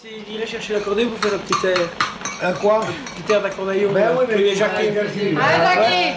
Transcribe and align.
S'il 0.00 0.32
irait 0.32 0.46
chercher 0.46 0.74
l'accordéon 0.74 1.10
pour 1.10 1.18
faire 1.18 1.34
un 1.34 1.42
petit 1.42 1.66
air. 1.66 1.88
Un 2.40 2.52
quoi 2.52 2.84
Un 2.84 3.20
petit 3.20 3.32
air 3.32 3.42
d'accordéon. 3.42 3.90
Ben 3.92 4.10
oui, 4.16 4.26
mais 4.28 4.36
les. 4.36 4.62
Allez, 4.62 4.88
Allez, 4.96 5.34
allez. 5.34 6.14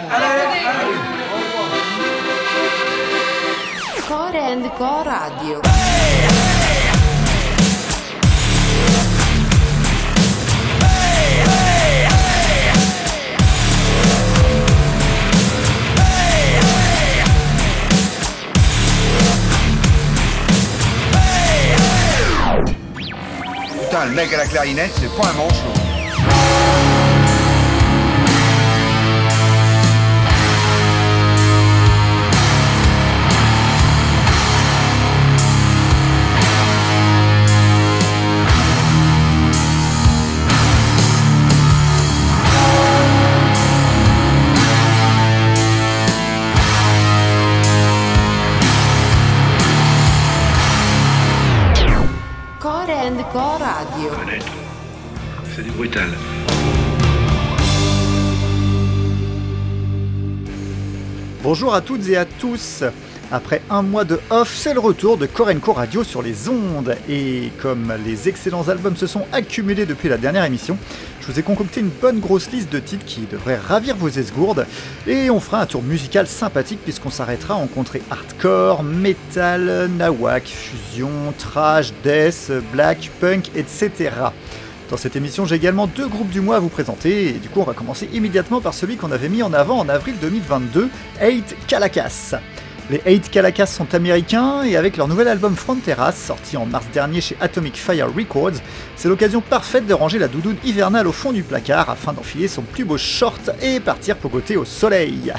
Core 4.06 4.36
and 4.36 4.68
Co 4.78 6.41
Putain, 23.92 24.06
le 24.06 24.14
mec 24.14 24.32
à 24.32 24.38
la 24.38 24.46
clarinette, 24.46 24.92
c'est 24.94 25.14
pas 25.20 25.28
un 25.28 25.32
manchot. 25.34 25.91
Bonjour 61.42 61.74
à 61.74 61.80
toutes 61.80 62.08
et 62.08 62.16
à 62.16 62.24
tous. 62.24 62.84
Après 63.32 63.62
un 63.68 63.82
mois 63.82 64.04
de 64.04 64.20
off, 64.30 64.54
c'est 64.54 64.74
le 64.74 64.80
retour 64.80 65.16
de 65.16 65.26
Korenko 65.26 65.72
Radio 65.72 66.04
sur 66.04 66.22
les 66.22 66.48
ondes. 66.48 66.94
Et 67.08 67.50
comme 67.60 67.92
les 68.04 68.28
excellents 68.28 68.68
albums 68.68 68.96
se 68.96 69.08
sont 69.08 69.26
accumulés 69.32 69.86
depuis 69.86 70.08
la 70.08 70.18
dernière 70.18 70.44
émission, 70.44 70.76
je 71.20 71.26
vous 71.26 71.40
ai 71.40 71.42
concocté 71.42 71.80
une 71.80 71.88
bonne 71.88 72.20
grosse 72.20 72.52
liste 72.52 72.70
de 72.70 72.78
titres 72.78 73.04
qui 73.04 73.22
devraient 73.22 73.56
ravir 73.56 73.96
vos 73.96 74.08
esgourdes. 74.08 74.66
Et 75.08 75.30
on 75.30 75.40
fera 75.40 75.62
un 75.62 75.66
tour 75.66 75.82
musical 75.82 76.28
sympathique 76.28 76.80
puisqu'on 76.84 77.10
s'arrêtera 77.10 77.54
à 77.54 77.56
rencontrer 77.56 78.02
hardcore, 78.10 78.84
metal, 78.84 79.88
nawak, 79.96 80.44
fusion, 80.44 81.32
trash, 81.38 81.92
death, 82.04 82.52
black, 82.72 83.10
punk, 83.18 83.50
etc. 83.56 84.10
Dans 84.92 84.98
cette 84.98 85.16
émission, 85.16 85.46
j'ai 85.46 85.54
également 85.54 85.86
deux 85.86 86.06
groupes 86.06 86.28
du 86.28 86.42
mois 86.42 86.56
à 86.56 86.60
vous 86.60 86.68
présenter, 86.68 87.28
et 87.30 87.32
du 87.38 87.48
coup 87.48 87.62
on 87.62 87.64
va 87.64 87.72
commencer 87.72 88.10
immédiatement 88.12 88.60
par 88.60 88.74
celui 88.74 88.98
qu'on 88.98 89.10
avait 89.10 89.30
mis 89.30 89.42
en 89.42 89.54
avant 89.54 89.78
en 89.78 89.88
avril 89.88 90.16
2022, 90.20 90.90
8 91.18 91.56
Calacas. 91.66 92.34
Les 92.90 93.00
8 93.06 93.30
Calacas 93.30 93.64
sont 93.64 93.94
américains, 93.94 94.64
et 94.64 94.76
avec 94.76 94.98
leur 94.98 95.08
nouvel 95.08 95.28
album 95.28 95.56
Fronteras, 95.56 96.12
sorti 96.12 96.58
en 96.58 96.66
mars 96.66 96.84
dernier 96.92 97.22
chez 97.22 97.38
Atomic 97.40 97.76
Fire 97.76 98.14
Records, 98.14 98.60
c'est 98.94 99.08
l'occasion 99.08 99.40
parfaite 99.40 99.86
de 99.86 99.94
ranger 99.94 100.18
la 100.18 100.28
doudoune 100.28 100.58
hivernale 100.62 101.08
au 101.08 101.12
fond 101.12 101.32
du 101.32 101.42
placard 101.42 101.88
afin 101.88 102.12
d'enfiler 102.12 102.46
son 102.46 102.60
plus 102.60 102.84
beau 102.84 102.98
short 102.98 103.48
et 103.62 103.80
partir 103.80 104.18
pogoter 104.18 104.58
au 104.58 104.66
soleil. 104.66 105.32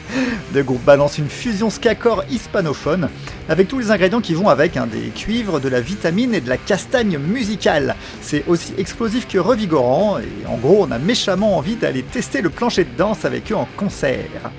Le 0.52 0.64
groupe 0.64 0.82
balance 0.82 1.18
une 1.18 1.28
fusion 1.28 1.70
ska-core 1.70 2.24
hispanophone, 2.28 3.08
avec 3.48 3.68
tous 3.68 3.78
les 3.78 3.90
ingrédients 3.90 4.20
qui 4.20 4.34
vont 4.34 4.48
avec, 4.48 4.76
hein, 4.76 4.88
des 4.90 5.08
cuivres, 5.08 5.60
de 5.60 5.68
la 5.68 5.80
vitamine 5.80 6.34
et 6.34 6.40
de 6.40 6.48
la 6.48 6.56
castagne 6.56 7.18
musicale. 7.18 7.94
C'est 8.20 8.44
aussi 8.46 8.74
explosif 8.78 9.28
que 9.28 9.38
revigorant, 9.38 10.18
et 10.18 10.46
en 10.46 10.56
gros 10.56 10.86
on 10.86 10.90
a 10.90 10.98
méchamment 10.98 11.56
envie 11.56 11.76
d'aller 11.76 12.02
tester 12.02 12.40
le 12.40 12.50
plancher 12.50 12.84
de 12.84 12.96
danse 12.96 13.24
avec 13.24 13.52
eux 13.52 13.56
en 13.56 13.68
concert. 13.76 14.50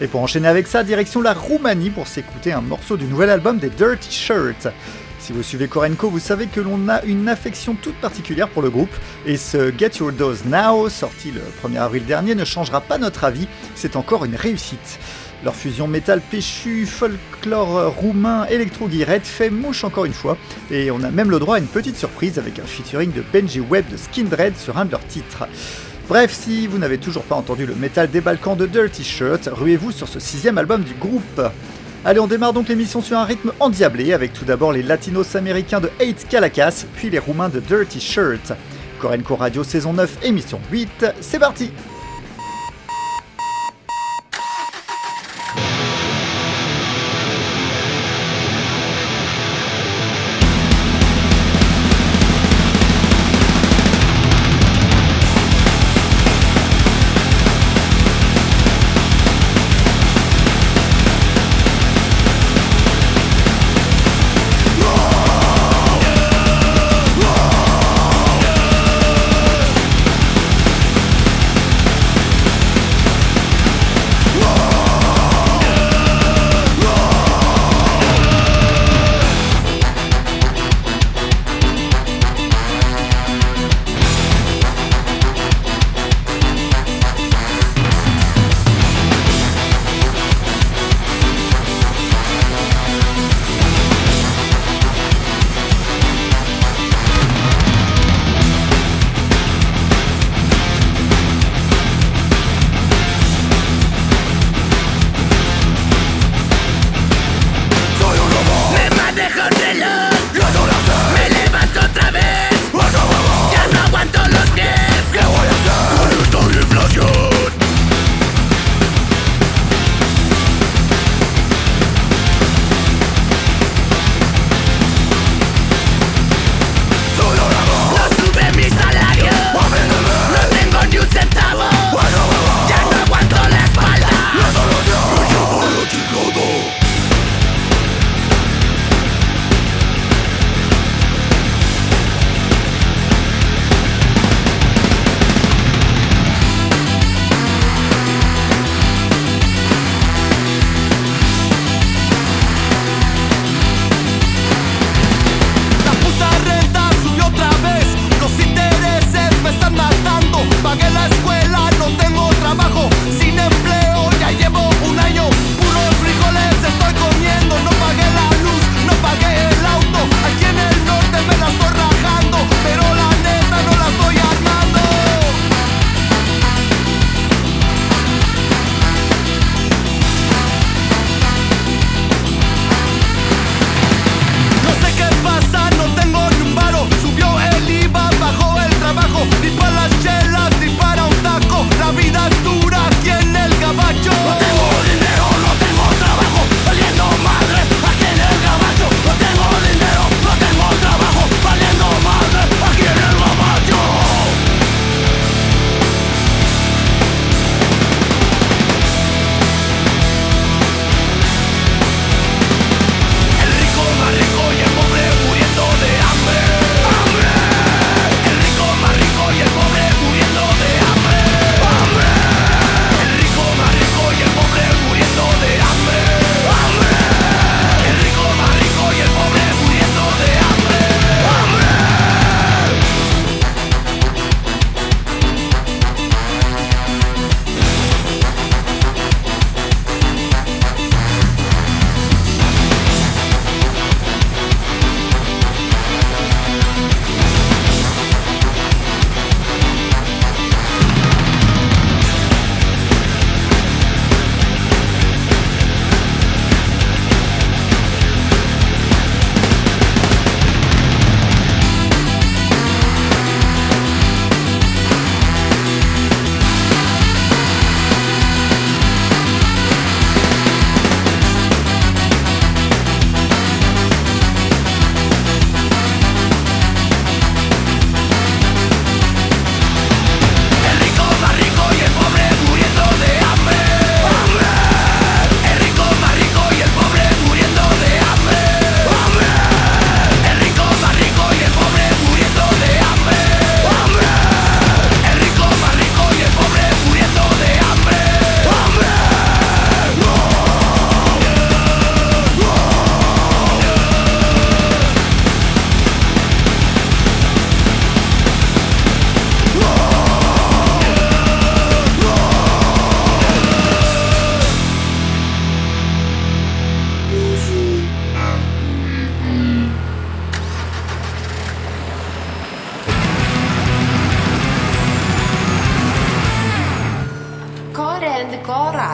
Et 0.00 0.06
pour 0.08 0.20
enchaîner 0.20 0.48
avec 0.48 0.66
ça, 0.66 0.82
direction 0.82 1.20
la 1.20 1.32
Roumanie 1.32 1.90
pour 1.90 2.08
s'écouter 2.08 2.52
un 2.52 2.60
morceau 2.60 2.96
du 2.96 3.04
nouvel 3.04 3.30
album 3.30 3.58
des 3.58 3.70
Dirty 3.70 4.10
Shirts. 4.10 4.68
Si 5.20 5.32
vous 5.32 5.44
suivez 5.44 5.68
Korenko, 5.68 6.10
vous 6.10 6.18
savez 6.18 6.48
que 6.48 6.60
l'on 6.60 6.88
a 6.88 7.00
une 7.04 7.28
affection 7.28 7.76
toute 7.80 7.94
particulière 8.00 8.48
pour 8.48 8.60
le 8.60 8.70
groupe, 8.70 8.92
et 9.24 9.36
ce 9.36 9.72
Get 9.78 9.98
Your 10.00 10.10
Dose 10.10 10.44
Now, 10.44 10.88
sorti 10.88 11.30
le 11.30 11.40
1er 11.62 11.78
avril 11.78 12.04
dernier, 12.04 12.34
ne 12.34 12.44
changera 12.44 12.80
pas 12.80 12.98
notre 12.98 13.22
avis, 13.22 13.46
c'est 13.76 13.94
encore 13.94 14.24
une 14.24 14.34
réussite. 14.34 14.98
Leur 15.44 15.56
fusion 15.56 15.88
métal 15.88 16.20
péchu, 16.20 16.86
folklore 16.86 17.92
roumain, 17.92 18.46
électro-guirette 18.46 19.26
fait 19.26 19.50
mouche 19.50 19.82
encore 19.82 20.04
une 20.04 20.12
fois, 20.12 20.38
et 20.70 20.92
on 20.92 21.02
a 21.02 21.10
même 21.10 21.30
le 21.32 21.40
droit 21.40 21.56
à 21.56 21.58
une 21.58 21.66
petite 21.66 21.96
surprise 21.96 22.38
avec 22.38 22.60
un 22.60 22.64
featuring 22.64 23.10
de 23.10 23.24
Benji 23.32 23.58
Webb 23.58 23.88
de 23.90 23.96
Skindred 23.96 24.56
sur 24.56 24.78
un 24.78 24.84
de 24.84 24.92
leurs 24.92 25.06
titres. 25.06 25.48
Bref, 26.08 26.32
si 26.32 26.68
vous 26.68 26.78
n'avez 26.78 26.98
toujours 26.98 27.24
pas 27.24 27.34
entendu 27.34 27.66
le 27.66 27.74
métal 27.74 28.08
des 28.08 28.20
de 28.20 28.66
Dirty 28.66 29.02
Shirt, 29.02 29.48
ruez-vous 29.50 29.90
sur 29.90 30.06
ce 30.06 30.20
sixième 30.20 30.58
album 30.58 30.82
du 30.84 30.94
groupe. 30.94 31.42
Allez, 32.04 32.20
on 32.20 32.28
démarre 32.28 32.52
donc 32.52 32.68
l'émission 32.68 33.02
sur 33.02 33.18
un 33.18 33.24
rythme 33.24 33.52
endiablé, 33.58 34.12
avec 34.12 34.32
tout 34.32 34.44
d'abord 34.44 34.72
les 34.72 34.82
latinos 34.84 35.34
américains 35.34 35.80
de 35.80 35.90
8 36.00 36.28
Calacas, 36.28 36.84
puis 36.94 37.10
les 37.10 37.18
roumains 37.18 37.48
de 37.48 37.58
Dirty 37.58 38.00
Shirt. 38.00 38.52
Korenko 39.00 39.34
Radio 39.34 39.64
saison 39.64 39.92
9, 39.92 40.18
émission 40.22 40.60
8, 40.70 41.06
c'est 41.20 41.40
parti 41.40 41.72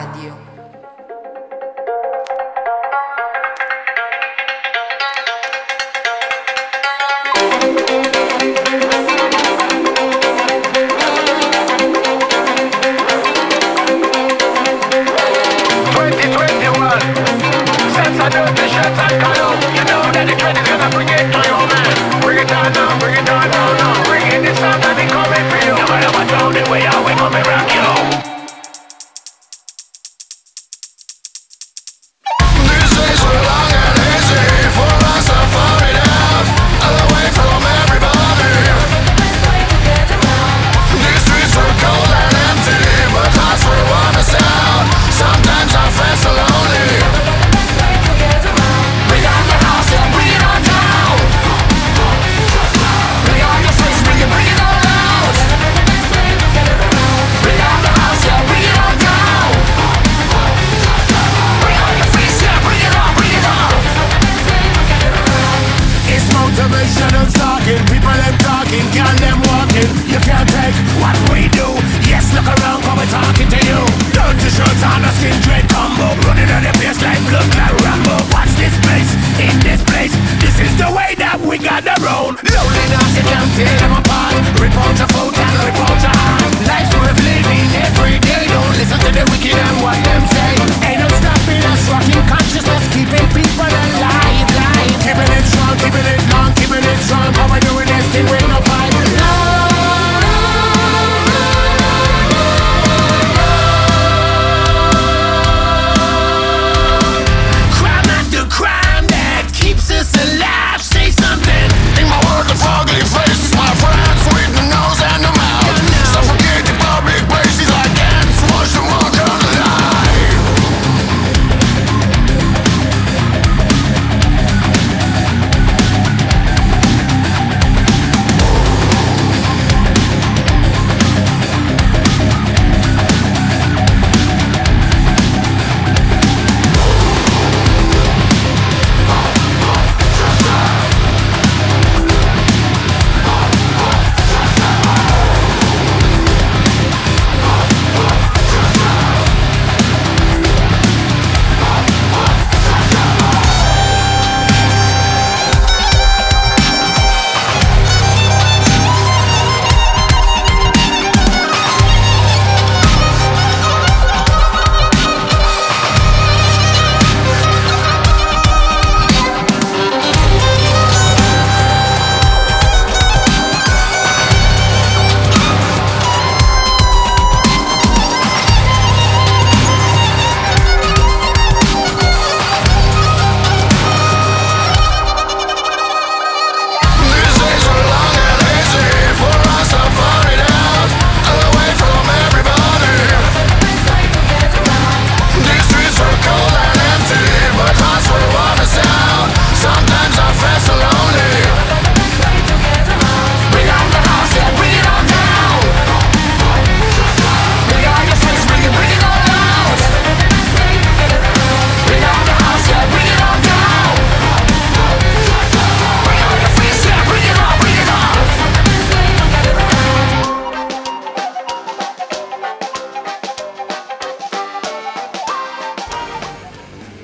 Radio. 0.09 0.48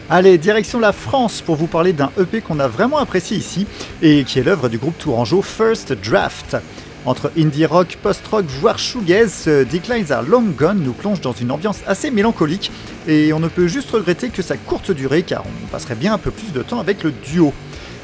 Allez, 0.08 0.38
direction 0.38 0.80
la 0.80 0.92
France 0.92 1.42
pour 1.42 1.56
vous 1.56 1.66
parler 1.66 1.92
d'un 1.92 2.12
EP 2.22 2.40
qu'on 2.42 2.60
a 2.60 2.68
vraiment 2.68 3.00
apprécié 3.00 3.38
ici 3.38 3.66
et 4.04 4.24
qui 4.24 4.38
est 4.38 4.44
l'œuvre 4.44 4.70
du 4.70 4.78
groupe 4.78 4.96
tourangeau 5.00 5.42
First 5.42 5.94
Draft. 5.94 6.58
Entre 7.06 7.32
indie 7.36 7.66
rock, 7.66 7.98
post-rock, 8.04 8.46
voire 8.46 8.78
shoegaze, 8.78 9.48
Declines 9.48 10.12
Are 10.12 10.22
Long 10.22 10.44
Gone 10.56 10.84
nous 10.84 10.94
plonge 10.94 11.22
dans 11.22 11.32
une 11.32 11.50
ambiance 11.50 11.80
assez 11.88 12.12
mélancolique 12.12 12.72
et 13.08 13.34
on 13.34 13.40
ne 13.40 13.48
peut 13.48 13.68
juste 13.68 13.90
regretter 13.90 14.30
que 14.30 14.44
sa 14.44 14.58
courte 14.58 14.92
durée 14.92 15.24
car 15.24 15.44
on 15.44 15.68
passerait 15.70 15.96
bien 15.96 16.14
un 16.14 16.20
peu 16.20 16.30
plus 16.30 16.52
de 16.54 16.62
temps 16.62 16.80
avec 16.80 17.04
le 17.04 17.12
duo. 17.12 17.52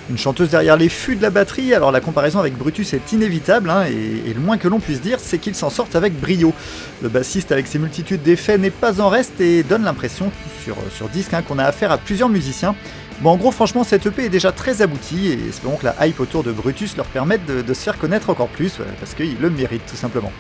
Une 0.10 0.18
chanteuse 0.18 0.50
derrière 0.50 0.78
les 0.78 0.90
fûts 0.90 1.16
de 1.16 1.22
la 1.22 1.30
batterie, 1.30 1.74
alors 1.74 1.92
la 1.92 2.02
comparaison 2.02 2.40
avec 2.40 2.58
Brutus 2.58 2.94
est 2.94 3.12
inévitable, 3.12 3.70
hein, 3.70 3.86
et, 3.86 4.34
le 4.34 4.40
moins 4.40 4.58
que 4.58 4.68
l'on 4.68 4.80
puisse 4.80 5.02
dire, 5.02 5.20
c'est 5.22 5.38
qu'ils 5.38 5.56
s'en 5.56 5.70
sortent 5.70 5.96
avec 5.96 6.20
brio. 6.20 6.54
Le 7.02 7.10
bassiste, 7.10 7.52
avec 7.52 7.68
ses 7.68 7.80
multitudes 7.80 8.22
d'effets, 8.22 8.58
n'est 8.58 8.72
pas 8.72 9.00
en 9.00 9.10
reste 9.10 9.40
et 9.40 9.64
donne 9.64 9.84
l'impression, 9.84 10.32
sur, 10.64 11.10
disque, 11.10 11.34
hein, 11.34 11.42
qu'on 11.42 11.60
a 11.60 11.64
affaire 11.64 11.92
à 11.92 11.98
plusieurs 11.98 12.30
musiciens. 12.30 12.76
Bon, 13.22 13.32
en 13.32 13.38
gros, 13.38 13.52
franchement, 13.52 13.84
cette 13.84 14.06
EP 14.06 14.26
est 14.26 14.30
déjà 14.30 14.52
très 14.52 14.82
aboutie, 14.82 15.28
et 15.28 15.50
espérons 15.50 15.78
que 15.78 15.86
la 15.86 16.08
hype 16.08 16.20
autour 16.20 16.44
de 16.44 16.52
Brutus 16.52 16.98
leur 16.98 17.06
permette 17.06 17.46
de, 17.46 17.74
se 17.74 17.82
faire 17.82 17.98
connaître 17.98 18.30
encore 18.30 18.50
plus, 18.50 18.80
ouais, 18.80 18.86
parce 19.00 19.14
qu'il 19.14 19.40
le 19.40 19.50
mérite 19.50 19.84
tout 19.88 19.96
simplement. 19.96 20.32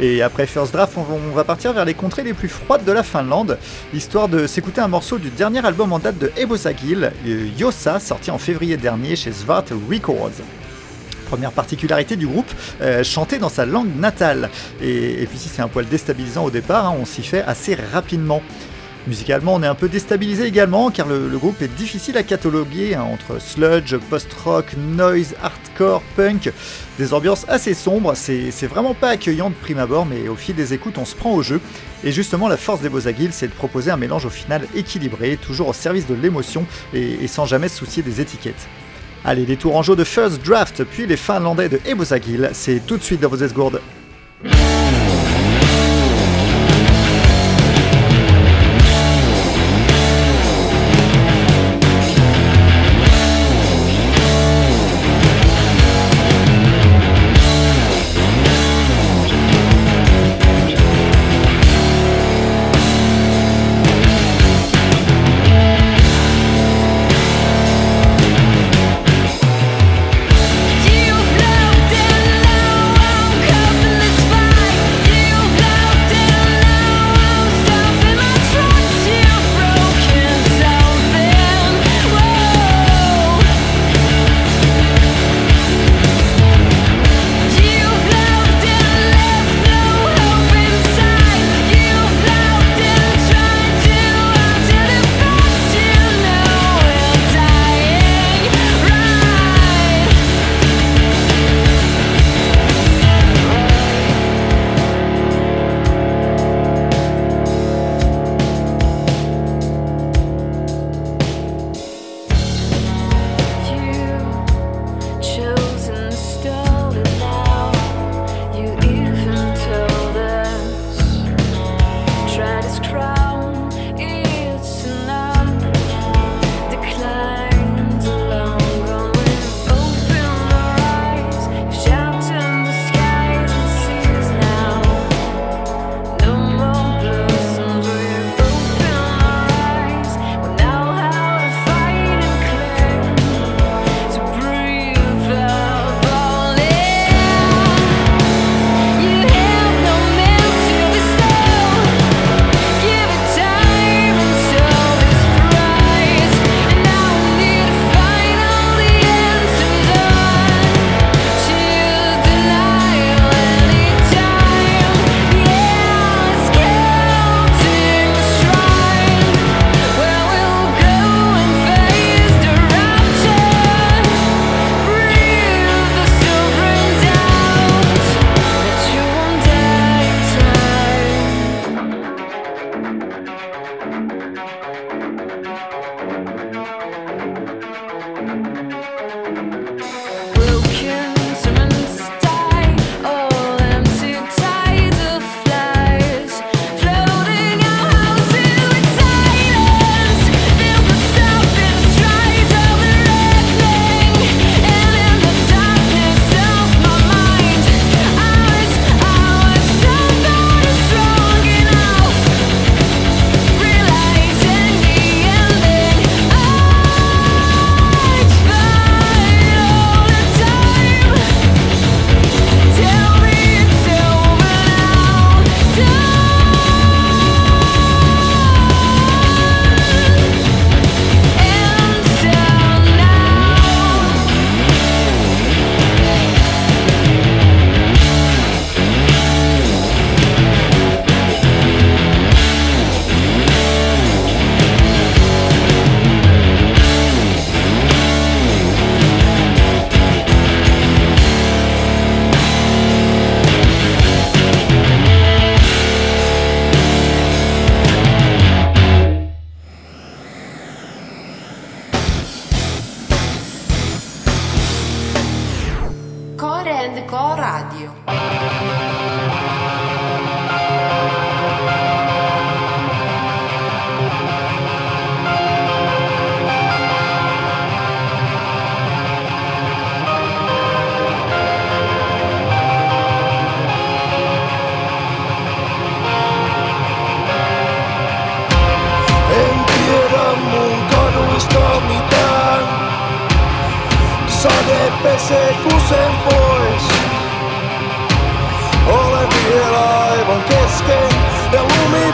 Et 0.00 0.22
après 0.22 0.46
First 0.46 0.72
Draft, 0.72 0.96
on, 0.96 1.34
va 1.34 1.44
partir 1.44 1.72
vers 1.72 1.84
les 1.84 1.94
contrées 1.94 2.22
les 2.22 2.32
plus 2.32 2.48
froides 2.48 2.84
de 2.84 2.92
la 2.92 3.02
Finlande, 3.02 3.58
histoire 3.92 4.28
de 4.28 4.46
s'écouter 4.46 4.80
un 4.80 4.88
morceau 4.88 5.18
du 5.18 5.30
dernier 5.30 5.64
album 5.64 5.92
en 5.92 5.98
date 5.98 6.18
de 6.18 6.30
Ebosagil, 6.36 7.10
euh, 7.26 7.48
Yossa, 7.58 7.98
sorti 7.98 8.30
en 8.30 8.38
février 8.38 8.76
dernier 8.76 9.16
chez 9.16 9.32
Svart 9.32 9.64
Records. 9.90 10.42
Première 11.26 11.52
particularité 11.52 12.16
du 12.16 12.26
groupe, 12.26 12.50
euh, 12.80 13.02
chanter 13.02 13.38
dans 13.38 13.48
sa 13.48 13.66
langue 13.66 13.94
natale. 13.96 14.50
Et, 14.80 15.22
et 15.22 15.26
puis 15.26 15.36
si 15.36 15.48
c'est 15.48 15.62
un 15.62 15.68
poil 15.68 15.86
déstabilisant 15.86 16.44
au 16.44 16.50
départ, 16.50 16.86
hein, 16.86 16.96
on 16.98 17.04
s'y 17.04 17.22
fait 17.22 17.42
assez 17.42 17.74
rapidement. 17.74 18.42
Musicalement, 19.06 19.54
on 19.54 19.62
est 19.62 19.66
un 19.66 19.74
peu 19.74 19.88
déstabilisé 19.88 20.44
également 20.44 20.90
car 20.90 21.06
le, 21.06 21.28
groupe 21.38 21.62
est 21.62 21.74
difficile 21.74 22.16
à 22.18 22.22
cataloguer 22.22 22.94
hein, 22.94 23.02
entre 23.02 23.40
sludge, 23.40 23.96
post-rock, 24.10 24.74
noise, 24.76 25.34
hardcore, 25.42 26.02
punk, 26.16 26.52
des 26.98 27.14
ambiances 27.14 27.46
assez 27.48 27.74
sombres. 27.74 28.14
C'est 28.14 28.66
vraiment 28.66 28.94
pas 28.94 29.10
accueillant 29.10 29.50
de 29.50 29.54
prime 29.54 29.78
abord, 29.78 30.04
mais 30.04 30.28
au 30.28 30.34
fil 30.34 30.54
des 30.54 30.74
écoutes, 30.74 30.98
on 30.98 31.04
se 31.04 31.14
prend 31.14 31.32
au 31.32 31.42
jeu. 31.42 31.60
Et 32.04 32.12
justement, 32.12 32.48
la 32.48 32.56
force 32.56 32.80
des 32.80 32.88
Beaux 32.88 33.00
c'est 33.00 33.48
de 33.48 33.52
proposer 33.52 33.90
un 33.90 33.96
mélange 33.96 34.26
au 34.26 34.30
final 34.30 34.66
équilibré, 34.74 35.38
toujours 35.40 35.68
au 35.68 35.72
service 35.72 36.06
de 36.06 36.14
l'émotion 36.14 36.66
et, 36.92 37.24
et 37.24 37.28
sans 37.28 37.46
jamais 37.46 37.68
se 37.68 37.78
soucier 37.78 38.02
des 38.02 38.20
étiquettes. 38.20 38.68
Allez, 39.24 39.46
les 39.46 39.56
tourangeaux 39.56 39.96
de 39.96 40.04
First 40.04 40.44
Draft, 40.44 40.84
puis 40.84 41.06
les 41.06 41.16
Finlandais 41.16 41.68
de 41.68 41.80
Ebosagil, 41.86 42.50
c'est 42.52 42.86
tout 42.86 42.96
de 42.96 43.02
suite 43.02 43.20
dans 43.20 43.28
vos 43.28 43.36
esgourdes. 43.36 43.80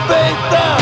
peita. 0.08 0.73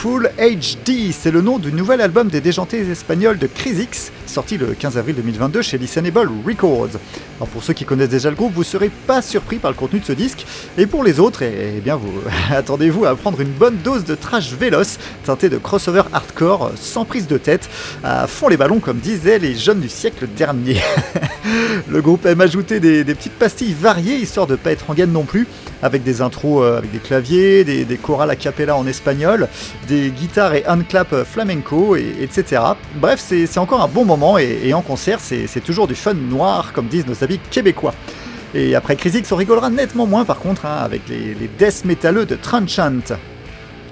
Full 0.00 0.30
HD, 0.38 1.10
c'est 1.10 1.32
le 1.32 1.40
nom 1.40 1.58
du 1.58 1.72
nouvel 1.72 2.00
album 2.00 2.28
des 2.28 2.40
déjantés 2.40 2.88
espagnols 2.88 3.36
de 3.36 3.48
Crisix, 3.48 4.12
sorti 4.26 4.56
le 4.56 4.66
15 4.66 4.96
avril 4.96 5.16
2022 5.16 5.60
chez 5.60 5.76
Listenable 5.76 6.30
Records. 6.46 7.00
Alors 7.38 7.48
pour 7.48 7.64
ceux 7.64 7.72
qui 7.72 7.84
connaissent 7.84 8.08
déjà 8.08 8.30
le 8.30 8.36
groupe, 8.36 8.52
vous 8.54 8.62
serez 8.62 8.90
pas 9.08 9.22
surpris 9.22 9.58
par 9.58 9.72
le 9.72 9.76
contenu 9.76 9.98
de 9.98 10.04
ce 10.04 10.12
disque, 10.12 10.46
et 10.76 10.86
pour 10.86 11.02
les 11.02 11.18
autres, 11.18 11.42
eh, 11.42 11.74
eh 11.78 11.80
bien 11.80 11.96
vous 11.96 12.12
attendez-vous 12.50 13.06
à 13.06 13.16
prendre 13.16 13.40
une 13.40 13.50
bonne 13.50 13.78
dose 13.78 14.04
de 14.04 14.14
trash 14.14 14.52
véloce, 14.52 14.98
teinté 15.24 15.48
de 15.48 15.58
crossover 15.58 16.04
hardcore, 16.12 16.70
sans 16.76 17.04
prise 17.04 17.26
de 17.26 17.36
tête, 17.36 17.68
à 18.04 18.28
fond 18.28 18.46
les 18.46 18.56
ballons 18.56 18.78
comme 18.78 18.98
disaient 18.98 19.40
les 19.40 19.56
jeunes 19.56 19.80
du 19.80 19.88
siècle 19.88 20.28
dernier. 20.28 20.80
le 21.88 22.00
groupe 22.00 22.24
aime 22.24 22.40
ajouter 22.40 22.78
des, 22.78 23.02
des 23.02 23.14
petites 23.16 23.32
pastilles 23.32 23.74
variées, 23.74 24.14
histoire 24.14 24.46
de 24.46 24.54
pas 24.54 24.70
être 24.70 24.90
en 24.90 24.94
gaine 24.94 25.10
non 25.10 25.24
plus, 25.24 25.48
avec 25.82 26.02
des 26.02 26.20
intros 26.20 26.62
euh, 26.62 26.78
avec 26.78 26.90
des 26.92 26.98
claviers, 26.98 27.64
des, 27.64 27.84
des 27.84 27.96
chorales 27.96 28.30
a 28.30 28.36
cappella 28.36 28.76
en 28.76 28.86
espagnol, 28.86 29.48
des 29.88 30.10
guitares 30.10 30.54
et 30.54 30.64
handclap 30.68 31.12
euh, 31.12 31.24
flamenco, 31.24 31.96
et, 31.96 32.14
etc. 32.20 32.62
Bref, 32.96 33.20
c'est 33.26 33.58
encore 33.58 33.82
un 33.82 33.88
bon 33.88 34.04
moment 34.04 34.38
et, 34.38 34.72
en 34.74 34.82
concert, 34.82 35.18
c'est 35.20 35.46
c'est 35.46 35.60
toujours 35.60 35.88
du 35.88 35.94
fun 35.94 36.14
noir, 36.14 36.72
comme 36.72 36.86
disent 36.86 37.06
nos 37.06 37.24
amis 37.24 37.40
québécois. 37.50 37.94
Et 38.54 38.74
après 38.74 38.96
Crisix, 38.96 39.30
on 39.32 39.36
rigolera 39.36 39.70
nettement 39.70 40.06
moins 40.06 40.24
par 40.24 40.38
contre 40.38 40.66
hein, 40.66 40.78
avec 40.80 41.08
les, 41.08 41.34
les 41.34 41.50
death 41.58 41.84
métalleux 41.84 42.26
de 42.26 42.36
Tranchant. 42.36 43.00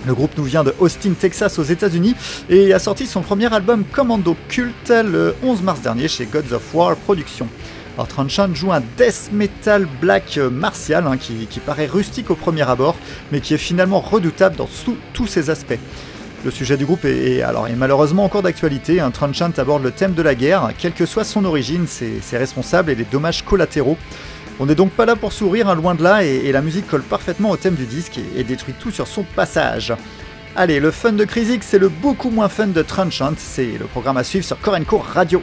Le 0.06 0.14
groupe 0.14 0.36
nous 0.36 0.44
vient 0.44 0.62
de 0.62 0.72
Austin, 0.78 1.14
Texas, 1.18 1.58
aux 1.58 1.64
États-Unis 1.64 2.14
et 2.48 2.72
a 2.72 2.78
sorti 2.78 3.06
son 3.06 3.22
premier 3.22 3.52
album 3.52 3.84
Commando 3.90 4.36
Cult 4.48 4.88
le 4.90 5.34
11 5.42 5.62
mars 5.62 5.80
dernier 5.80 6.06
chez 6.06 6.26
Gods 6.26 6.52
of 6.52 6.62
War 6.74 6.94
Productions. 6.96 7.48
Alors 7.96 8.08
Tranchant 8.08 8.54
joue 8.54 8.72
un 8.72 8.82
death 8.98 9.30
metal 9.32 9.86
black 10.02 10.36
martial 10.36 11.06
hein, 11.06 11.16
qui, 11.16 11.60
paraît 11.60 11.86
rustique 11.86 12.30
au 12.30 12.34
premier 12.34 12.68
abord, 12.68 12.96
mais 13.32 13.40
qui 13.40 13.54
est 13.54 13.58
finalement 13.58 14.00
redoutable 14.00 14.56
dans 14.56 14.68
tous 15.14 15.26
ses 15.26 15.48
aspects. 15.48 15.78
Le 16.44 16.50
sujet 16.50 16.76
du 16.76 16.84
groupe 16.84 17.04
est, 17.06 17.42
alors, 17.42 17.66
est 17.68 17.74
malheureusement 17.74 18.24
encore 18.24 18.42
d'actualité. 18.42 19.00
Un 19.00 19.10
Tranchant 19.10 19.50
aborde 19.56 19.82
le 19.82 19.90
thème 19.90 20.12
de 20.12 20.22
la 20.22 20.34
guerre, 20.34 20.70
quelle 20.78 20.92
que 20.92 21.06
soit 21.06 21.24
son 21.24 21.44
origine, 21.46 21.86
ses, 21.86 22.20
responsables 22.32 22.90
et 22.90 22.94
les 22.94 23.04
dommages 23.04 23.42
collatéraux. 23.42 23.96
On 24.60 24.66
n'est 24.66 24.74
donc 24.74 24.90
pas 24.92 25.06
là 25.06 25.16
pour 25.16 25.32
sourire, 25.32 25.68
hein, 25.68 25.74
loin 25.74 25.94
de 25.94 26.02
là, 26.02 26.22
et, 26.22 26.52
la 26.52 26.60
musique 26.60 26.86
colle 26.86 27.02
parfaitement 27.02 27.50
au 27.50 27.56
thème 27.56 27.74
du 27.74 27.86
disque 27.86 28.20
et, 28.36 28.44
détruit 28.44 28.74
tout 28.78 28.90
sur 28.90 29.06
son 29.06 29.22
passage. 29.22 29.94
Allez, 30.54 30.80
le 30.80 30.90
fun 30.90 31.12
de 31.12 31.24
Crisix, 31.24 31.66
c'est 31.66 31.78
le 31.78 31.88
beaucoup 31.88 32.30
moins 32.30 32.48
fun 32.48 32.68
de 32.68 32.82
Tranchant, 32.82 33.32
c'est 33.38 33.78
le 33.78 33.86
programme 33.86 34.18
à 34.18 34.24
suivre 34.24 34.44
sur 34.44 34.60
Corenco 34.60 34.98
Radio. 34.98 35.42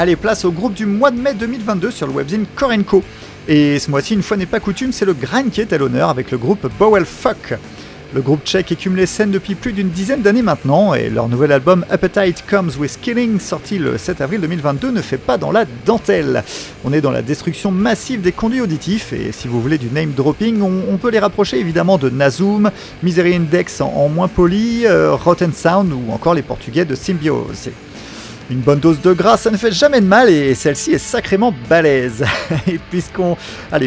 Allez, 0.00 0.14
place 0.14 0.44
au 0.44 0.52
groupe 0.52 0.74
du 0.74 0.86
mois 0.86 1.10
de 1.10 1.20
mai 1.20 1.34
2022 1.34 1.90
sur 1.90 2.06
le 2.06 2.12
webzine 2.12 2.46
Korenko. 2.54 3.02
Et 3.48 3.80
ce 3.80 3.90
mois-ci, 3.90 4.14
une 4.14 4.22
fois 4.22 4.36
n'est 4.36 4.46
pas 4.46 4.60
coutume, 4.60 4.92
c'est 4.92 5.04
le 5.04 5.12
grind 5.12 5.50
qui 5.50 5.60
est 5.60 5.72
à 5.72 5.78
l'honneur 5.78 6.08
avec 6.08 6.30
le 6.30 6.38
groupe 6.38 6.68
Bowel 6.78 7.04
Fuck. 7.04 7.54
Le 8.14 8.20
groupe 8.20 8.44
tchèque 8.44 8.70
écume 8.70 8.94
les 8.94 9.06
scènes 9.06 9.32
depuis 9.32 9.56
plus 9.56 9.72
d'une 9.72 9.88
dizaine 9.88 10.22
d'années 10.22 10.42
maintenant, 10.42 10.94
et 10.94 11.10
leur 11.10 11.28
nouvel 11.28 11.50
album 11.50 11.84
Appetite 11.90 12.44
Comes 12.48 12.70
with 12.78 13.00
Killing, 13.02 13.40
sorti 13.40 13.80
le 13.80 13.98
7 13.98 14.20
avril 14.20 14.40
2022, 14.40 14.92
ne 14.92 15.02
fait 15.02 15.18
pas 15.18 15.36
dans 15.36 15.50
la 15.50 15.64
dentelle. 15.84 16.44
On 16.84 16.92
est 16.92 17.00
dans 17.00 17.10
la 17.10 17.20
destruction 17.20 17.72
massive 17.72 18.20
des 18.20 18.30
conduits 18.30 18.60
auditifs, 18.60 19.12
et 19.12 19.32
si 19.32 19.48
vous 19.48 19.60
voulez 19.60 19.78
du 19.78 19.90
name 19.90 20.12
dropping, 20.12 20.62
on, 20.62 20.96
peut 20.98 21.10
les 21.10 21.18
rapprocher 21.18 21.58
évidemment 21.58 21.98
de 21.98 22.08
Nazum, 22.08 22.70
Misery 23.02 23.34
Index 23.34 23.80
en, 23.80 23.88
en 23.88 24.08
moins 24.08 24.28
poli, 24.28 24.86
euh, 24.86 25.16
Rotten 25.16 25.52
Sound 25.52 25.92
ou 25.92 26.12
encore 26.12 26.34
les 26.34 26.42
portugais 26.42 26.84
de 26.84 26.94
Symbiose. 26.94 27.70
Une 28.50 28.60
bonne 28.60 28.78
dose 28.78 29.02
de 29.02 29.12
gras, 29.12 29.36
ça 29.36 29.50
ne 29.50 29.58
fait 29.58 29.72
jamais 29.72 30.00
de 30.00 30.06
mal 30.06 30.30
et 30.30 30.54
celle-ci 30.54 30.92
est 30.92 30.98
sacrément 30.98 31.52
balèze. 31.68 32.24
Et 32.66 32.78
puisqu'on, 32.78 33.36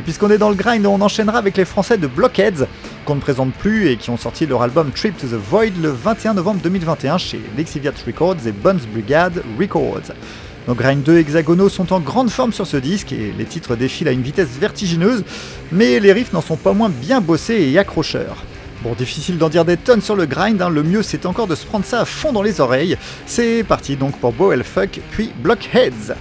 puisqu'on 0.03 0.29
est 0.29 0.37
dans 0.37 0.49
le 0.49 0.55
grind, 0.55 0.85
on 0.85 1.01
enchaînera 1.01 1.39
avec 1.39 1.57
les 1.57 1.65
Français 1.65 1.97
de 1.97 2.05
Blockheads 2.05 2.67
qu'on 3.05 3.15
ne 3.15 3.21
présente 3.21 3.53
plus 3.53 3.89
et 3.89 3.97
qui 3.97 4.11
ont 4.11 4.17
sorti 4.17 4.45
leur 4.45 4.61
album 4.61 4.91
Trip 4.91 5.17
to 5.17 5.25
the 5.25 5.39
Void 5.49 5.71
le 5.81 5.89
21 5.89 6.35
novembre 6.35 6.59
2021 6.61 7.17
chez 7.17 7.41
Lexiviat 7.57 7.93
Records 8.05 8.45
et 8.45 8.51
Bones 8.51 8.81
Brigade 8.93 9.41
Records. 9.59 10.13
Nos 10.67 10.75
grind 10.75 11.01
2 11.01 11.17
hexagonaux 11.17 11.69
sont 11.69 11.91
en 11.91 11.99
grande 11.99 12.29
forme 12.29 12.53
sur 12.53 12.67
ce 12.67 12.77
disque 12.77 13.13
et 13.13 13.33
les 13.35 13.45
titres 13.45 13.75
défilent 13.75 14.09
à 14.09 14.11
une 14.11 14.21
vitesse 14.21 14.59
vertigineuse, 14.59 15.23
mais 15.71 15.99
les 15.99 16.13
riffs 16.13 16.33
n'en 16.33 16.41
sont 16.41 16.55
pas 16.55 16.73
moins 16.73 16.89
bien 16.89 17.19
bossés 17.19 17.67
et 17.71 17.79
accrocheurs. 17.79 18.43
Bon, 18.83 18.93
difficile 18.93 19.37
d'en 19.37 19.49
dire 19.49 19.63
des 19.63 19.77
tonnes 19.77 20.01
sur 20.01 20.15
le 20.15 20.25
grind, 20.25 20.59
hein, 20.59 20.69
le 20.69 20.81
mieux 20.81 21.03
c'est 21.03 21.27
encore 21.27 21.45
de 21.45 21.53
se 21.53 21.67
prendre 21.67 21.85
ça 21.85 22.01
à 22.01 22.05
fond 22.05 22.31
dans 22.31 22.41
les 22.41 22.61
oreilles. 22.61 22.97
C'est 23.27 23.63
parti 23.63 23.95
donc 23.95 24.17
pour 24.17 24.33
Bo 24.33 24.51
Fuck, 24.63 24.99
puis 25.11 25.31
Blockheads. 25.43 26.15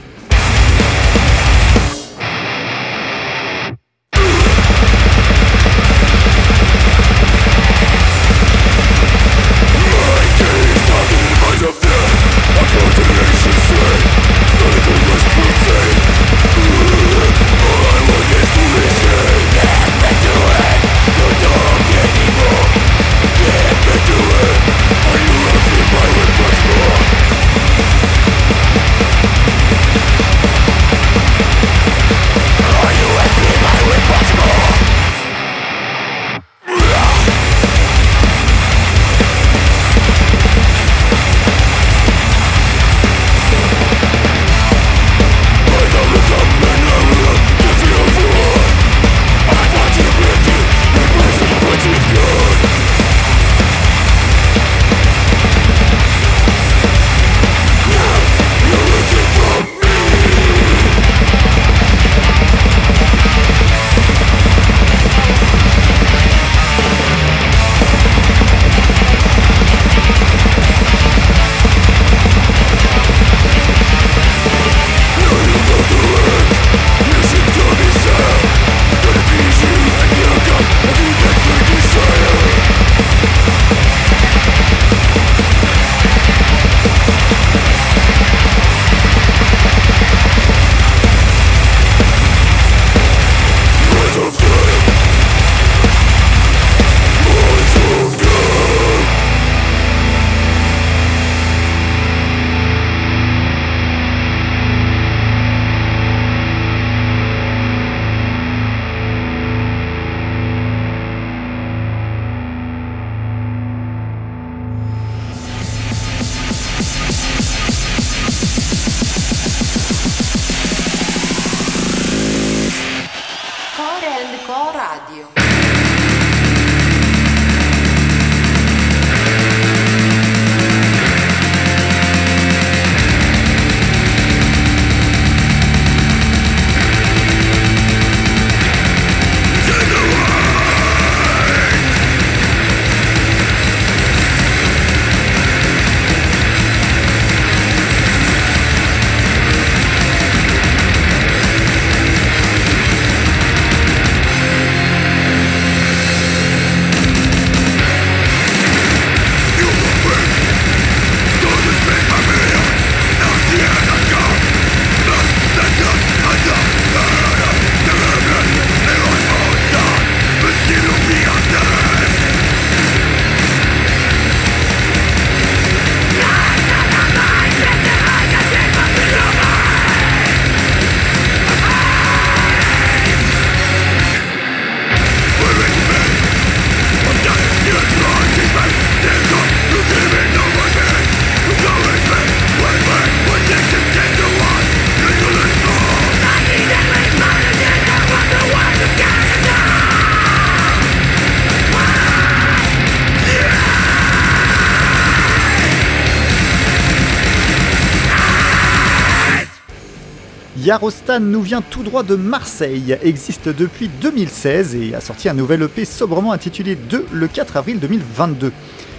Yarostan 210.71 211.19
nous 211.19 211.43
vient 211.43 211.63
tout 211.63 211.83
droit 211.83 212.05
de 212.05 212.15
Marseille, 212.15 212.97
existe 213.03 213.49
depuis 213.49 213.91
2016 214.01 214.77
et 214.77 214.95
a 214.95 215.01
sorti 215.01 215.29
un 215.29 215.35
nouvel 215.35 215.63
EP 215.65 215.85
sobrement 215.85 216.31
intitulé 216.31 216.77
2 216.77 217.07
le 217.11 217.27
4 217.27 217.57
avril 217.57 217.81
2022. 217.81 218.53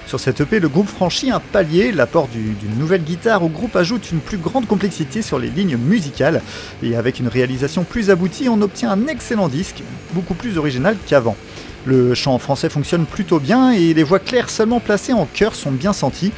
Sur 0.05 0.19
cet 0.19 0.41
EP, 0.41 0.59
le 0.59 0.67
groupe 0.67 0.89
franchit 0.89 1.31
un 1.31 1.39
palier, 1.39 1.93
l'apport 1.93 2.27
du- 2.27 2.55
d'une 2.55 2.77
nouvelle 2.77 3.05
guitare 3.05 3.41
au 3.41 3.47
groupe 3.47 3.77
ajoute 3.77 4.11
une 4.11 4.19
plus 4.19 4.35
grande 4.37 4.67
complexité 4.67 5.21
sur 5.21 5.39
les 5.39 5.49
lignes 5.49 5.77
musicales, 5.77 6.41
et 6.83 6.97
avec 6.97 7.19
une 7.21 7.29
réalisation 7.29 7.85
plus 7.85 8.09
aboutie, 8.09 8.49
on 8.49 8.61
obtient 8.61 8.91
un 8.91 9.07
excellent 9.07 9.47
disque, 9.47 9.81
beaucoup 10.11 10.33
plus 10.33 10.57
original 10.57 10.97
qu'avant. 11.07 11.37
Le 11.85 12.13
chant 12.15 12.37
français 12.37 12.67
fonctionne 12.67 13.05
plutôt 13.05 13.39
bien 13.39 13.71
et 13.71 13.93
les 13.93 14.03
voix 14.03 14.19
claires 14.19 14.49
seulement 14.49 14.81
placées 14.81 15.13
en 15.13 15.25
chœur 15.25 15.55
sont 15.55 15.71
bien 15.71 15.93
senties. 15.93 16.33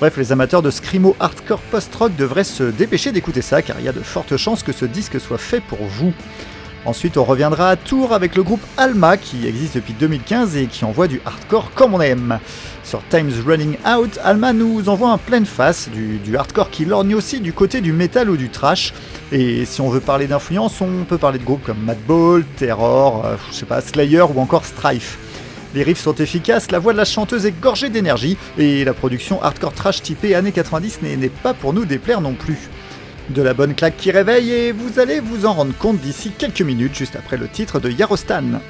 Bref, 0.00 0.16
les 0.16 0.30
amateurs 0.30 0.62
de 0.62 0.70
screamo 0.70 1.16
hardcore 1.18 1.60
post-rock 1.60 2.14
devraient 2.14 2.44
se 2.44 2.62
dépêcher 2.62 3.10
d'écouter 3.10 3.42
ça 3.42 3.62
car 3.62 3.80
il 3.80 3.84
y 3.84 3.88
a 3.88 3.92
de 3.92 4.00
fortes 4.00 4.36
chances 4.36 4.62
que 4.62 4.70
ce 4.70 4.84
disque 4.84 5.18
soit 5.18 5.38
fait 5.38 5.60
pour 5.60 5.80
vous. 5.82 6.12
Ensuite, 6.84 7.16
on 7.16 7.24
reviendra 7.24 7.70
à 7.70 7.76
Tours 7.76 8.12
avec 8.12 8.36
le 8.36 8.44
groupe 8.44 8.62
Alma 8.76 9.16
qui 9.16 9.46
existe 9.48 9.74
depuis 9.74 9.94
2015 9.94 10.56
et 10.56 10.66
qui 10.66 10.84
envoie 10.84 11.08
du 11.08 11.20
hardcore 11.26 11.72
comme 11.74 11.94
on 11.94 12.00
aime. 12.00 12.38
Sur 12.84 13.02
Times 13.10 13.32
Running 13.44 13.76
Out, 13.84 14.20
Alma 14.22 14.52
nous 14.52 14.88
envoie 14.88 15.10
en 15.10 15.18
pleine 15.18 15.44
face 15.44 15.88
du, 15.90 16.18
du 16.18 16.36
hardcore 16.36 16.70
qui 16.70 16.84
lorgne 16.84 17.16
aussi 17.16 17.40
du 17.40 17.52
côté 17.52 17.80
du 17.80 17.92
metal 17.92 18.30
ou 18.30 18.36
du 18.36 18.50
trash. 18.50 18.94
Et 19.32 19.64
si 19.64 19.80
on 19.80 19.88
veut 19.88 20.00
parler 20.00 20.28
d'influence, 20.28 20.80
on 20.80 21.04
peut 21.04 21.18
parler 21.18 21.40
de 21.40 21.44
groupes 21.44 21.64
comme 21.64 21.82
Madball, 21.84 22.44
Terror, 22.56 23.26
euh, 23.26 23.36
je 23.50 23.56
sais 23.56 23.66
pas, 23.66 23.80
Slayer 23.80 24.22
ou 24.22 24.40
encore 24.40 24.64
Strife. 24.64 25.18
Les 25.74 25.82
riffs 25.82 26.00
sont 26.00 26.14
efficaces, 26.14 26.70
la 26.70 26.78
voix 26.78 26.92
de 26.92 26.98
la 26.98 27.04
chanteuse 27.04 27.44
est 27.44 27.60
gorgée 27.60 27.90
d'énergie 27.90 28.38
et 28.56 28.84
la 28.84 28.94
production 28.94 29.42
hardcore 29.42 29.74
trash 29.74 30.00
typée 30.00 30.34
années 30.34 30.52
90 30.52 31.02
n'est 31.02 31.28
pas 31.28 31.52
pour 31.52 31.74
nous 31.74 31.84
déplaire 31.84 32.22
non 32.22 32.32
plus. 32.32 32.70
De 33.28 33.42
la 33.42 33.52
bonne 33.52 33.74
claque 33.74 33.98
qui 33.98 34.10
réveille 34.10 34.50
et 34.50 34.72
vous 34.72 34.98
allez 34.98 35.20
vous 35.20 35.44
en 35.44 35.52
rendre 35.52 35.76
compte 35.76 35.98
d'ici 35.98 36.32
quelques 36.36 36.62
minutes 36.62 36.94
juste 36.94 37.16
après 37.16 37.36
le 37.36 37.48
titre 37.48 37.80
de 37.80 37.90
Yarostan. 37.90 38.60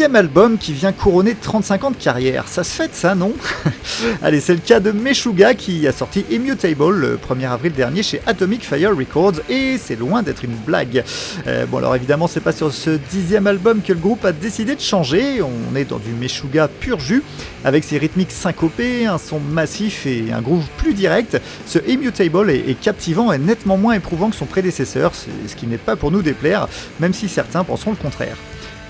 Album 0.00 0.56
qui 0.56 0.72
vient 0.72 0.92
couronner 0.92 1.34
35 1.34 1.84
ans 1.84 1.90
de 1.90 1.96
carrière. 1.96 2.48
Ça 2.48 2.64
se 2.64 2.74
fait 2.74 2.94
ça, 2.94 3.14
non 3.14 3.34
Allez, 4.22 4.40
c'est 4.40 4.54
le 4.54 4.60
cas 4.60 4.80
de 4.80 4.92
Meshuga 4.92 5.52
qui 5.52 5.86
a 5.86 5.92
sorti 5.92 6.24
Immutable 6.30 6.96
le 6.96 7.18
1er 7.18 7.50
avril 7.50 7.72
dernier 7.72 8.02
chez 8.02 8.22
Atomic 8.26 8.64
Fire 8.64 8.96
Records 8.96 9.40
et 9.50 9.76
c'est 9.76 9.96
loin 9.96 10.22
d'être 10.22 10.42
une 10.42 10.54
blague. 10.54 11.04
Euh, 11.46 11.66
bon 11.66 11.78
alors 11.78 11.94
évidemment 11.94 12.28
c'est 12.28 12.40
pas 12.40 12.52
sur 12.52 12.72
ce 12.72 12.98
dixième 13.10 13.46
album 13.46 13.82
que 13.82 13.92
le 13.92 13.98
groupe 13.98 14.24
a 14.24 14.32
décidé 14.32 14.74
de 14.74 14.80
changer, 14.80 15.42
on 15.42 15.76
est 15.76 15.84
dans 15.84 15.98
du 15.98 16.12
Meshuga 16.12 16.68
pur 16.68 16.98
jus, 16.98 17.22
avec 17.62 17.84
ses 17.84 17.98
rythmiques 17.98 18.32
syncopées, 18.32 19.04
un 19.04 19.18
son 19.18 19.38
massif 19.38 20.06
et 20.06 20.32
un 20.32 20.40
groove 20.40 20.64
plus 20.78 20.94
direct. 20.94 21.38
Ce 21.66 21.78
Immutable 21.86 22.50
est 22.50 22.80
captivant 22.80 23.32
et 23.32 23.38
nettement 23.38 23.76
moins 23.76 23.94
éprouvant 23.94 24.30
que 24.30 24.36
son 24.36 24.46
prédécesseur, 24.46 25.12
ce 25.14 25.54
qui 25.54 25.66
n'est 25.66 25.76
pas 25.76 25.94
pour 25.94 26.10
nous 26.10 26.22
déplaire, 26.22 26.68
même 27.00 27.12
si 27.12 27.28
certains 27.28 27.64
penseront 27.64 27.90
le 27.90 27.96
contraire. 27.96 28.36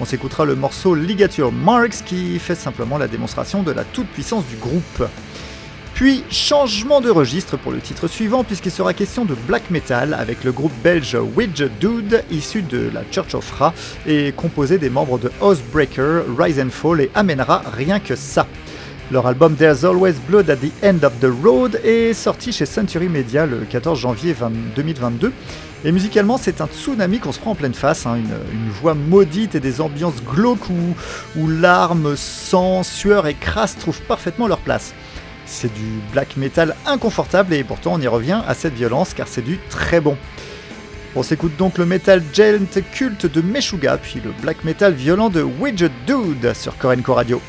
On 0.00 0.06
s'écoutera 0.06 0.46
le 0.46 0.54
morceau 0.54 0.94
Ligature 0.94 1.52
Marks 1.52 2.04
qui 2.06 2.38
fait 2.38 2.54
simplement 2.54 2.96
la 2.96 3.06
démonstration 3.06 3.62
de 3.62 3.70
la 3.70 3.84
toute-puissance 3.84 4.46
du 4.46 4.56
groupe. 4.56 5.04
Puis, 5.92 6.24
changement 6.30 7.02
de 7.02 7.10
registre 7.10 7.58
pour 7.58 7.70
le 7.70 7.80
titre 7.80 8.08
suivant, 8.08 8.42
puisqu'il 8.42 8.70
sera 8.70 8.94
question 8.94 9.26
de 9.26 9.34
black 9.34 9.70
metal 9.70 10.14
avec 10.14 10.42
le 10.44 10.52
groupe 10.52 10.72
belge 10.82 11.18
Widge 11.36 11.64
Dude, 11.78 12.24
issu 12.30 12.62
de 12.62 12.90
la 12.94 13.02
Church 13.10 13.34
of 13.34 13.50
Ra, 13.50 13.74
et 14.06 14.32
composé 14.32 14.78
des 14.78 14.88
membres 14.88 15.18
de 15.18 15.30
Oathbreaker, 15.42 16.22
Rise 16.38 16.58
and 16.58 16.70
Fall 16.70 17.02
et 17.02 17.10
Amenra, 17.14 17.62
rien 17.76 18.00
que 18.00 18.16
ça. 18.16 18.46
Leur 19.12 19.26
album 19.26 19.54
There's 19.56 19.84
Always 19.84 20.14
Blood 20.26 20.48
at 20.48 20.56
the 20.56 20.72
End 20.82 21.04
of 21.04 21.12
the 21.20 21.30
Road 21.44 21.78
est 21.84 22.14
sorti 22.14 22.52
chez 22.52 22.64
Century 22.64 23.08
Media 23.08 23.44
le 23.44 23.66
14 23.68 23.98
janvier 23.98 24.34
2022. 24.76 25.32
Et 25.84 25.92
musicalement, 25.92 26.36
c'est 26.36 26.60
un 26.60 26.66
tsunami 26.66 27.20
qu'on 27.20 27.32
se 27.32 27.38
prend 27.38 27.52
en 27.52 27.54
pleine 27.54 27.72
face, 27.72 28.04
hein, 28.04 28.16
une, 28.16 28.70
voix 28.70 28.94
maudite 28.94 29.54
et 29.54 29.60
des 29.60 29.80
ambiances 29.80 30.22
glauques 30.22 30.68
où, 30.68 31.40
où 31.40 31.48
larmes, 31.48 32.16
sang, 32.16 32.82
sueur 32.82 33.26
et 33.26 33.34
crasse 33.34 33.78
trouvent 33.78 34.02
parfaitement 34.02 34.46
leur 34.46 34.58
place. 34.58 34.92
C'est 35.46 35.72
du 35.72 36.00
black 36.12 36.36
metal 36.36 36.76
inconfortable 36.86 37.54
et 37.54 37.64
pourtant 37.64 37.94
on 37.94 38.00
y 38.00 38.06
revient 38.06 38.42
à 38.46 38.54
cette 38.54 38.74
violence 38.74 39.14
car 39.14 39.26
c'est 39.26 39.42
du 39.42 39.58
très 39.70 40.00
bon. 40.00 40.16
On 41.16 41.22
s'écoute 41.22 41.56
donc 41.56 41.78
le 41.78 41.86
metal 41.86 42.22
gent 42.32 42.80
culte 42.92 43.26
de 43.26 43.40
Meshuga, 43.40 43.96
puis 43.96 44.20
le 44.22 44.32
black 44.42 44.62
metal 44.64 44.92
violent 44.92 45.28
de 45.28 45.42
Widget 45.42 45.90
Dude 46.06 46.54
sur 46.54 46.76
Korenko 46.76 47.14
Radio. 47.14 47.40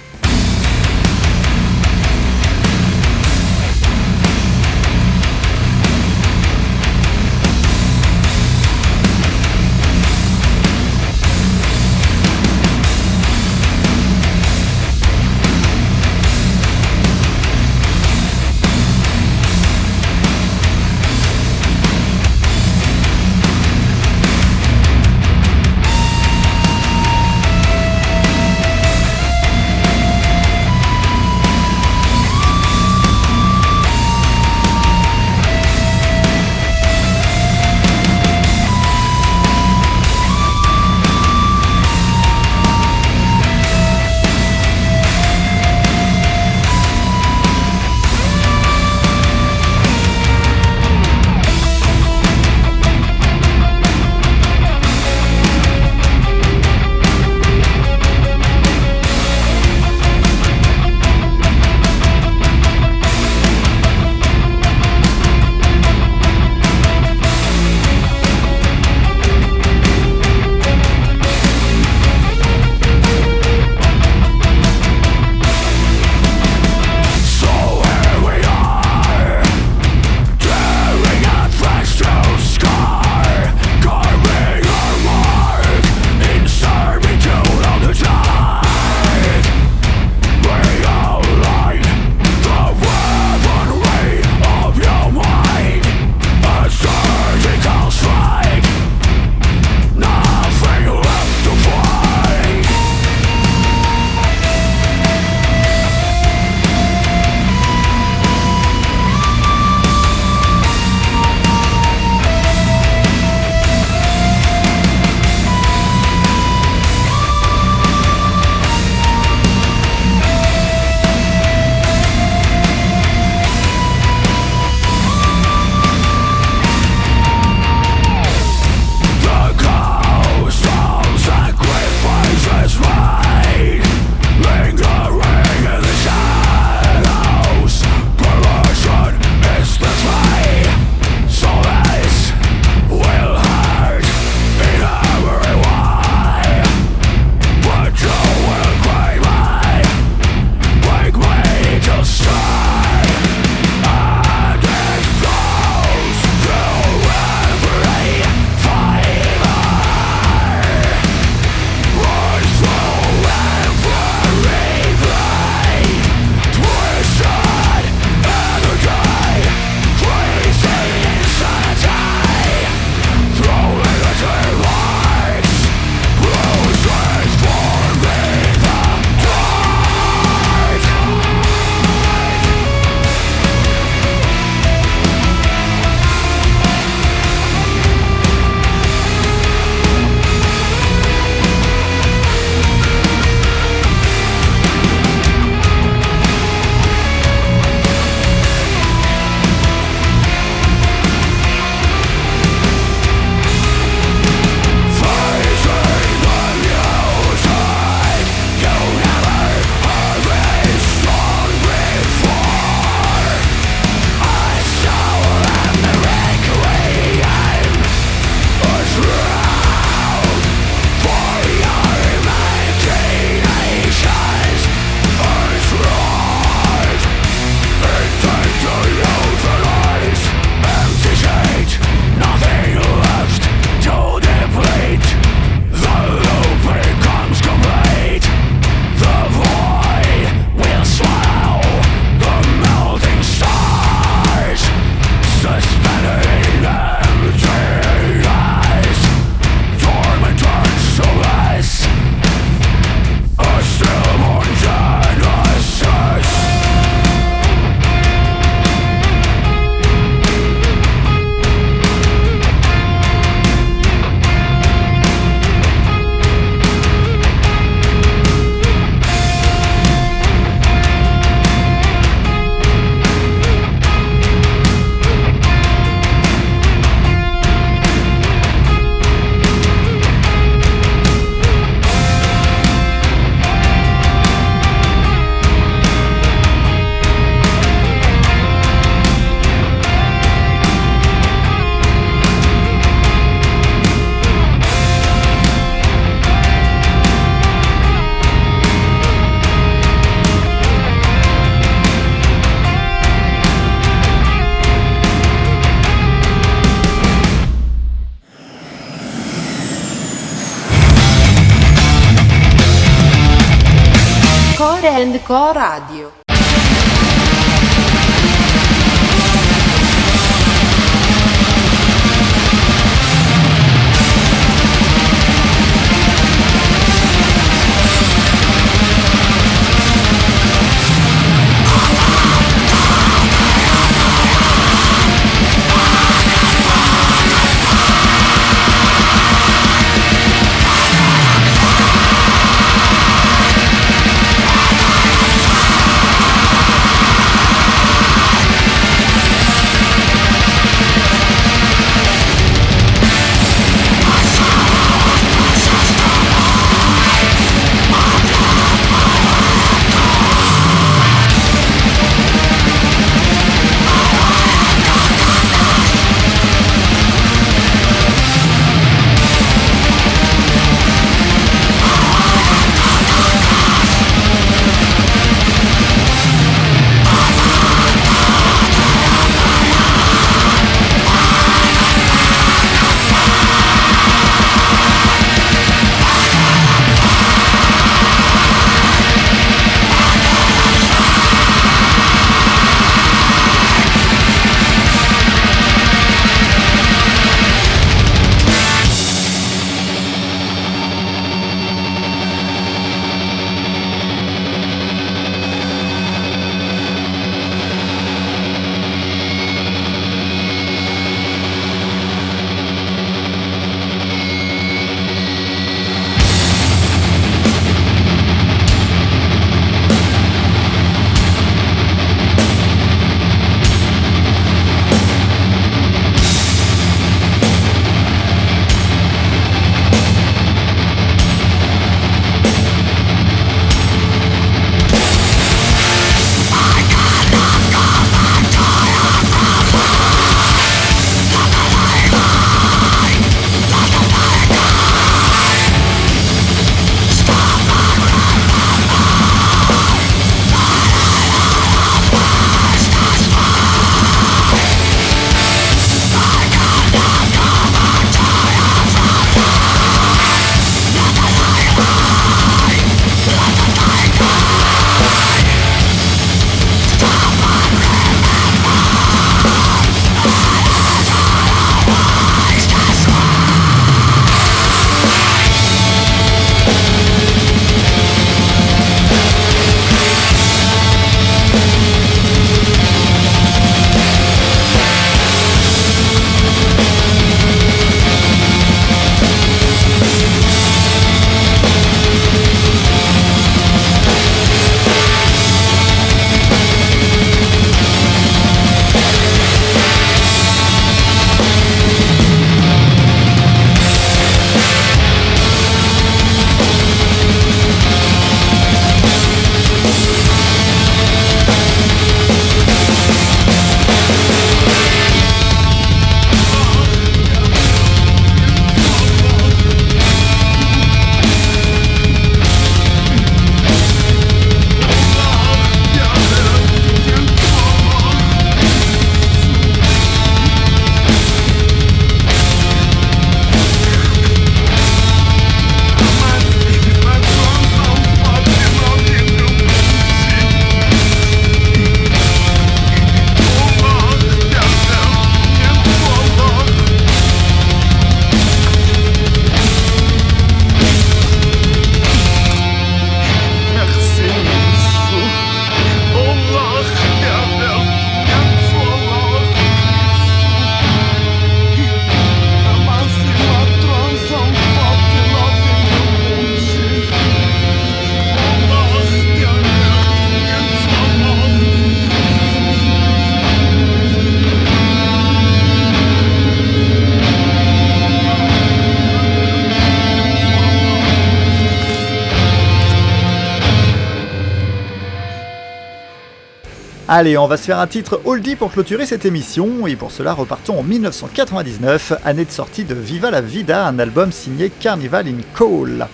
Allez, 587.13 587.37
on 587.37 587.45
va 587.45 587.57
se 587.57 587.63
faire 587.63 587.81
un 587.81 587.87
titre 587.87 588.21
oldie 588.23 588.55
pour 588.55 588.71
clôturer 588.71 589.05
cette 589.05 589.25
émission, 589.25 589.85
et 589.85 589.97
pour 589.97 590.11
cela 590.11 590.31
repartons 590.31 590.79
en 590.79 590.83
1999, 590.83 592.13
année 592.23 592.45
de 592.45 592.51
sortie 592.51 592.85
de 592.85 592.95
Viva 592.95 593.29
la 593.29 593.41
Vida, 593.41 593.85
un 593.85 593.99
album 593.99 594.31
signé 594.31 594.69
Carnival 594.69 595.27
in 595.27 595.41
Call. 595.53 596.07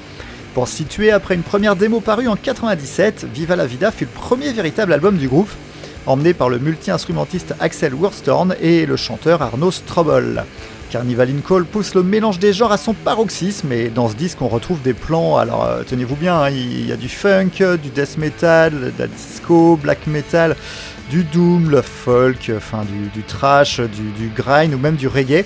Pour 0.56 0.68
situer 0.68 1.12
après 1.12 1.36
une 1.36 1.44
première 1.44 1.76
démo 1.76 2.00
parue 2.00 2.28
en 2.28 2.36
97, 2.36 3.28
Viva 3.32 3.56
la 3.56 3.68
Vida 3.68 3.92
fut 3.92 4.06
le 4.06 4.10
premier 4.10 4.52
véritable 4.52 4.92
album 4.92 5.18
du 5.18 5.28
groupe, 5.28 5.52
emmené 6.08 6.34
par 6.34 6.50
le 6.50 6.58
multi-instrumentiste 6.58 7.54
Axel 7.60 7.94
Wurstorn 7.94 8.56
et 8.60 8.88
le 8.88 8.96
chanteur 8.96 9.44
Arnaud 9.44 9.70
Strobel. 9.70 10.46
Carnival 10.90 11.30
in 11.30 11.42
Call 11.46 11.66
pousse 11.66 11.94
le 11.96 12.04
mélange 12.04 12.40
des 12.40 12.54
genres 12.54 12.72
à 12.72 12.78
son 12.78 12.94
paroxysme 12.94 13.72
et 13.72 13.90
dans 13.90 14.10
ce 14.10 14.16
disque 14.16 14.42
on 14.42 14.48
retrouve 14.48 14.82
des 14.82 14.94
plans, 14.94 15.38
alors 15.38 15.66
euh, 15.66 15.84
tenez-vous 15.86 16.16
bien, 16.16 16.42
hein, 16.42 16.50
il 16.50 16.88
y 16.88 16.92
a 16.92 16.96
du 16.96 17.10
funk, 17.10 17.78
du 17.82 17.90
death 17.90 18.18
metal, 18.18 18.72
de 18.72 18.92
la 18.98 19.08
disco, 19.08 19.78
black 19.82 20.08
metal, 20.08 20.56
du 21.10 21.24
doom, 21.24 21.70
le 21.70 21.82
folk, 21.82 22.52
enfin 22.56 22.84
du, 23.14 23.24
trash, 23.24 23.80
du, 23.80 24.12
du 24.12 24.30
grind 24.30 24.74
ou 24.74 24.78
même 24.78 24.96
du 24.96 25.08
reggae. 25.08 25.46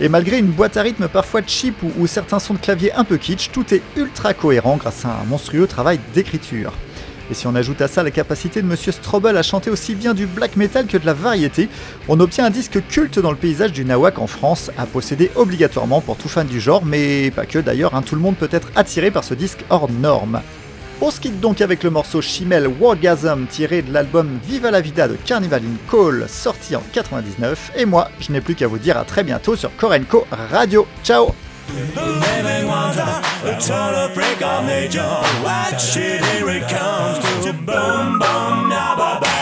Et 0.00 0.08
malgré 0.08 0.38
une 0.38 0.50
boîte 0.50 0.76
à 0.76 0.82
rythme 0.82 1.08
parfois 1.08 1.40
cheap 1.46 1.82
ou, 1.82 1.90
ou 1.98 2.06
certains 2.06 2.38
sons 2.38 2.54
de 2.54 2.58
clavier 2.58 2.92
un 2.92 3.04
peu 3.04 3.16
kitsch, 3.16 3.50
tout 3.50 3.74
est 3.74 3.82
ultra 3.96 4.34
cohérent 4.34 4.76
grâce 4.76 5.04
à 5.04 5.20
un 5.22 5.24
monstrueux 5.24 5.66
travail 5.66 5.98
d'écriture. 6.14 6.72
Et 7.30 7.34
si 7.34 7.46
on 7.46 7.54
ajoute 7.54 7.80
à 7.80 7.88
ça 7.88 8.02
la 8.02 8.10
capacité 8.10 8.62
de 8.62 8.66
Monsieur 8.66 8.92
Strobel 8.92 9.36
à 9.36 9.42
chanter 9.42 9.70
aussi 9.70 9.94
bien 9.94 10.14
du 10.14 10.26
black 10.26 10.56
metal 10.56 10.86
que 10.86 10.96
de 10.96 11.06
la 11.06 11.14
variété, 11.14 11.68
on 12.08 12.20
obtient 12.20 12.44
un 12.44 12.50
disque 12.50 12.86
culte 12.88 13.18
dans 13.18 13.30
le 13.30 13.36
paysage 13.36 13.72
du 13.72 13.84
nawak 13.84 14.18
en 14.18 14.26
France, 14.26 14.70
à 14.78 14.86
posséder 14.86 15.30
obligatoirement 15.34 16.00
pour 16.00 16.16
tout 16.16 16.28
fan 16.28 16.46
du 16.46 16.60
genre, 16.60 16.84
mais 16.84 17.30
pas 17.30 17.46
que 17.46 17.58
d'ailleurs, 17.58 17.94
hein, 17.94 18.02
tout 18.02 18.14
le 18.14 18.20
monde 18.20 18.36
peut 18.36 18.48
être 18.50 18.68
attiré 18.76 19.10
par 19.10 19.24
ce 19.24 19.34
disque 19.34 19.64
hors 19.70 19.90
norme. 19.90 20.40
On 21.00 21.10
se 21.10 21.20
quitte 21.20 21.40
donc 21.40 21.60
avec 21.60 21.82
le 21.82 21.90
morceau 21.90 22.22
Chimel 22.22 22.66
Wargasm 22.68 23.46
tiré 23.46 23.82
de 23.82 23.92
l'album 23.92 24.38
Viva 24.46 24.70
la 24.70 24.80
Vida 24.80 25.08
de 25.08 25.16
Carnival 25.26 25.62
in 25.62 25.90
Call 25.90 26.26
sorti 26.26 26.74
en 26.74 26.82
99 26.92 27.72
et 27.76 27.84
moi 27.84 28.08
je 28.18 28.32
n'ai 28.32 28.40
plus 28.40 28.54
qu'à 28.54 28.66
vous 28.66 28.78
dire 28.78 28.96
à 28.96 29.04
très 29.04 29.22
bientôt 29.22 29.56
sur 29.56 29.76
Korenko 29.76 30.26
Radio. 30.50 30.86
Ciao 31.04 31.34
Living 31.74 32.68
wonder, 32.68 33.20
a 33.44 33.58
total 33.60 34.08
freak 34.10 34.40
of 34.40 34.64
nature. 34.66 35.02
Watch 35.42 35.96
it, 35.96 36.24
here 36.24 36.48
it 36.50 36.68
comes 36.68 37.18
to 37.44 37.52
boom 37.52 38.18
boom 38.18 38.68
na 38.68 38.94
ba 38.96 39.18
ba. 39.20 39.35